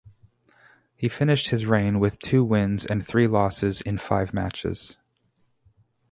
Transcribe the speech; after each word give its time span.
He 0.95 1.07
finished 1.07 1.49
his 1.49 1.67
reign 1.67 1.99
with 1.99 2.17
two 2.17 2.43
wins 2.43 2.87
and 2.87 3.05
three 3.05 3.27
losses 3.27 3.81
in 3.81 3.99
five 3.99 4.33
matches. 4.33 4.97